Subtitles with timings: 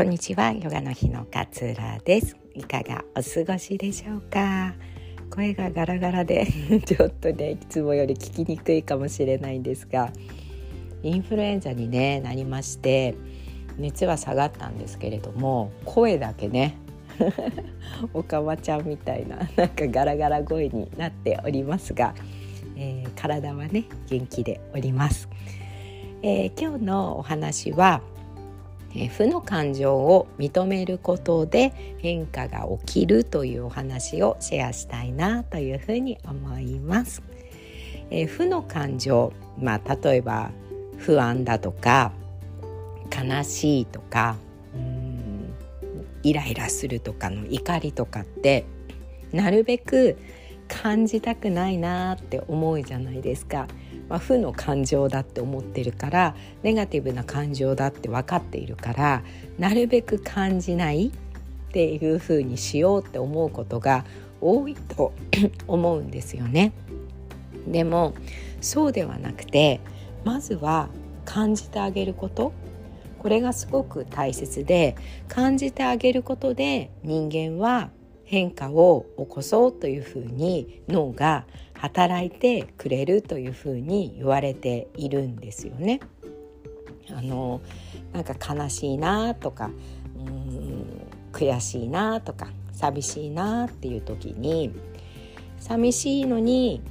[0.00, 0.52] こんにちは。
[0.52, 2.34] ヨガの日の勝浦です。
[2.54, 4.72] いかがお過ごしでしょうか？
[5.28, 6.46] 声がガラガラで
[6.86, 10.10] ちょっとねいつもより聞きにくいかもしれないんですが
[11.02, 13.14] インフルエンザに、ね、なりまして
[13.76, 16.78] 熱は下がったんですけれども声だけね
[18.14, 22.14] おかまちゃんみたいななんかガラガラ声になっておりますが、
[22.74, 25.28] えー、体はね元気でおります、
[26.22, 28.00] えー、今日のお話は
[28.94, 37.22] え負の感情を認めることで変化が起きるというお話をシェアしたいなというふうに思います。
[38.10, 40.50] え負の感情、まあ、例えば
[40.98, 42.12] 不安だとか
[43.10, 44.36] 悲しいとか
[44.74, 45.54] うん
[46.22, 48.66] イライラするとかの怒りとかって
[49.32, 50.18] なるべく
[50.68, 53.66] 感じたくないなって思うじゃないですか。
[54.10, 59.22] まあ、負の感情だって思ってるからネガティブな感情だって分かっているから
[59.58, 61.10] なるべく感じないっ
[61.72, 64.04] ていうふうにしようって思うことが
[64.40, 65.12] 多いと
[65.68, 66.72] 思うんですよね。
[67.66, 68.14] でも
[68.60, 69.80] そうではなくて
[70.24, 70.88] まずは
[71.24, 72.52] 感じてあげること
[73.18, 74.96] これがすごく大切で
[75.28, 77.90] 感じてあげることで人間は
[78.30, 85.98] 変化を起こそうというふうに脳が働いてくれるというふうに言われているんですよね。
[87.12, 87.60] あの
[88.12, 89.72] なんか悲しいなとか
[90.16, 94.72] うん悔しいなとか寂しいなっていう時に
[95.58, 96.82] 寂しいのに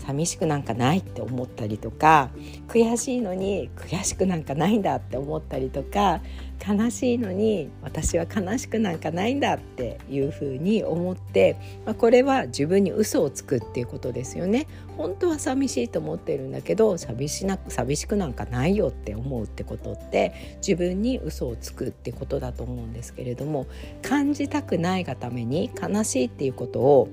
[0.00, 2.30] 寂しくなんかないって思ったりとか
[2.68, 6.20] 悔しいのに悔しくなんかないんだって思ったりとか
[6.66, 14.66] 悲しいのに私は悲しくなんかないんだっていうふうに思って、まあ、これは自分に嘘をつくっていうことですよね。
[14.96, 23.66] 本当は寂しいと思ってるんだけど寂しな寂しくなんかないよって思うってことって自分に嘘をつくってことだと思うんですけれども
[24.02, 27.08] 感じたくないがために悲しいっていうことを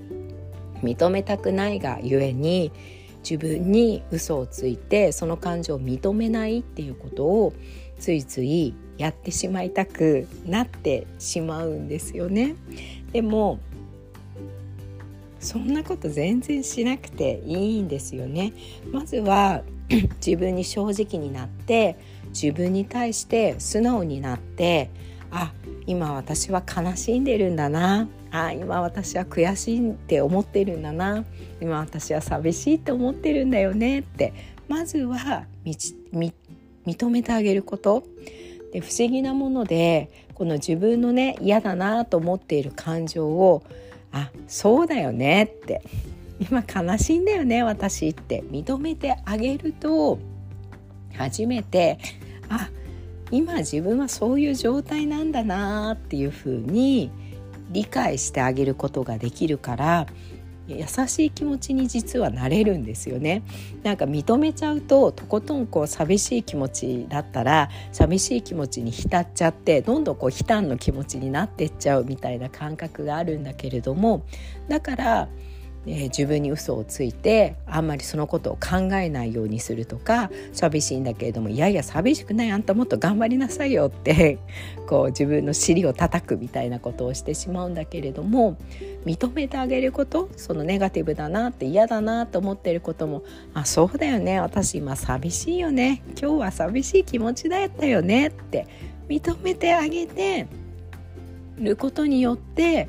[0.84, 2.72] 認めたくないがゆえに
[3.30, 7.54] 自分に嘘をついてその感情を認めないっていうことを
[8.00, 12.56] ついついやってしまいたくなってしまうんですよね。
[13.12, 13.60] でも
[15.40, 18.54] そんなこと全然しなくていいんですよね。
[18.92, 19.64] まずは
[20.26, 21.98] 自分に正直になって
[22.30, 24.90] 自分に対して素直になって
[25.32, 25.54] あ
[25.88, 28.08] 今私は悲しんでるんだな。
[28.30, 31.24] あ今私は悔しいって思ってるんだな。
[31.62, 34.00] 今私は寂しいって思ってるんだよね。
[34.00, 34.34] って
[34.68, 38.04] まずは認めてあげること。
[38.74, 43.64] で不思議なものでこの自分のね嫌だなと思っている感情を
[44.12, 45.44] あそうだよね。
[45.44, 45.82] って
[46.40, 50.20] 今悲しいんだよね私って認めてあげると
[51.16, 51.98] 初めて
[52.50, 52.70] あ
[53.32, 57.12] 今自分はそういう状態なんだなっていうふうに
[57.72, 60.08] 理解してあげることができるから
[60.68, 63.42] 優しい気持ちに実はなれるんですよね。
[63.84, 74.26] なんか認めちゃうととことんこう寂しい気持ちだったら寂しい気持ちに浸っちゃってどんどんこう悲嘆の気持ちになってっちゃうみたいな感覚があるんだけれども
[74.68, 75.30] だから
[75.88, 84.38] えー、自分に嘘をついてあんまりそのことを考えないようにするとか寂しいんだけれどもいやいや寂しくないあんたもっと頑張りなさいよって
[84.88, 88.58] こう自分の尻を叩くみたいなことをしてしまうんだけれども
[89.06, 93.24] 認めてあげることそのネガティブだなって嫌だなと思ってることも
[93.54, 98.68] あそうだよね私今寂しいよね今日は寂しい気持ちだったよねって
[99.08, 100.48] 認めてあげて
[101.58, 102.88] ることによって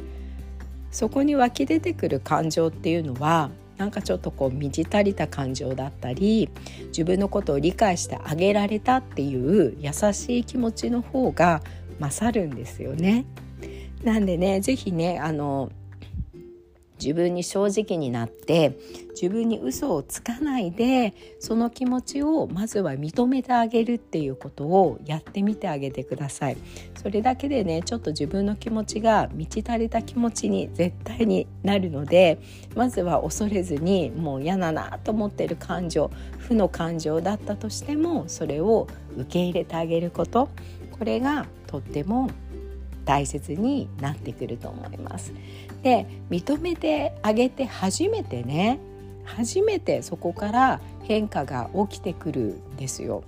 [0.90, 6.50] そこに湧き出てくる感情っていうのはなんかちょっとこう満ち足りた感情だったり
[6.88, 11.62] 自分のことを理解してあげられたっていう優しい気持ちの方が
[12.00, 13.24] 勝るんですよね。
[14.02, 15.70] なんでね是非ねあの
[17.00, 18.78] 自分に正直になって
[19.10, 26.56] 自分に嘘をつかないでその気持ちをまずは認めてあげるっていうことをやってみてあげてください
[27.00, 32.38] それだけでねちょっと自分の気持ちが満ち足りた気持ちに絶対になるので
[32.76, 38.86] まずは恐れずにもう嫌だなと思ってる感情負の感情だったとしてもそれを
[39.16, 40.48] 受け入れてあげること
[40.98, 42.30] これがとっても
[43.08, 45.32] 大切になってくると思います。
[45.82, 48.78] で認めてあげて初めてね
[49.24, 53.22] 初めてそこから変化が起きてくるんですよ。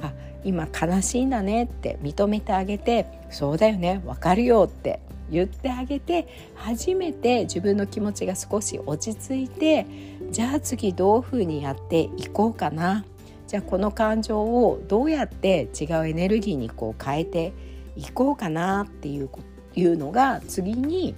[0.00, 0.12] あ
[0.44, 5.00] 今悲しいんだねって認めてあげてそうだよねわかるよって
[5.30, 9.86] 言ってあげて初めて自分の気持ちが少し落ち着いて
[10.30, 13.04] じゃあ次どういうふうにやっていこうかな
[13.46, 17.52] じゃあこの感情をどうやって違うエネルギーにこう変えて
[17.96, 19.28] 行こうかなっていう
[19.74, 21.14] いうのが次に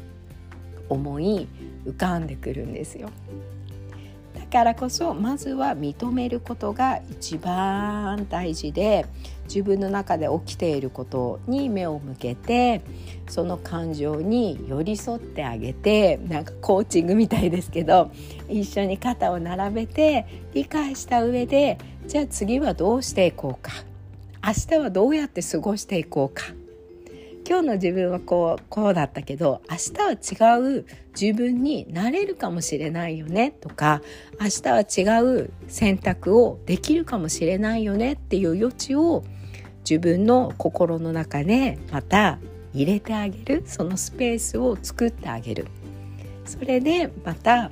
[0.93, 1.49] 思い
[1.87, 3.11] 浮かんでくるんですよ。
[4.35, 9.07] だからこそまずは認めることが一番大事で
[9.45, 12.83] 自分の中で起きていることに目を向けて
[13.29, 18.11] その感情に寄り添ってあげてなんかコーチングみたいですけど
[18.49, 23.73] 一緒に肩を並べて理解した上でじゃあ次はどうしていこうか
[24.45, 26.45] 明日はどうやって過ごしていこうか
[27.53, 29.77] 今日の自分はこうこうだったけど明
[30.17, 30.87] 日は違う
[31.21, 34.01] 自分になれるかもしれないよねとか
[34.41, 39.23] 明日は違う選択をできるかもしれないよねっていう余地を
[39.81, 42.39] 自分の心の中でまた
[42.73, 43.63] 入れてあげる。
[43.67, 45.67] そのスペースを作ってあげる。
[46.47, 47.71] それでまた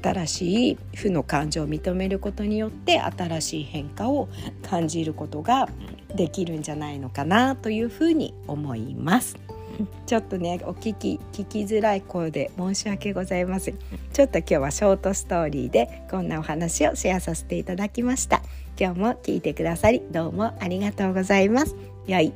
[0.00, 4.28] 新しい負の感情を認めることによって新しい変化を
[4.62, 5.68] 感じることが
[6.14, 9.36] できるんじゃないのかなというふうに思います。
[10.06, 13.78] ちょっとねお聞き聞きづらい声で申し訳ございません。
[14.12, 18.42] ちょっと今日はショートストーリーでこんなお話をシェアさせていただきました。
[18.78, 21.76] 今日も聞いてくださりどうもありがとうございます。
[22.06, 22.32] 良い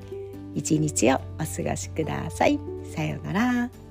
[0.55, 2.59] 一日をお過ごしください。
[2.95, 3.86] さようなら